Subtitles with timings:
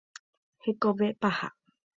[0.63, 1.47] Hekove paha.